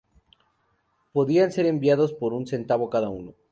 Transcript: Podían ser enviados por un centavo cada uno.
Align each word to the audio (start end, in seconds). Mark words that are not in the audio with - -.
Podían 1.13 1.51
ser 1.51 1.67
enviados 1.67 2.11
por 2.11 2.33
un 2.33 2.47
centavo 2.47 2.89
cada 2.89 3.09
uno. 3.09 3.35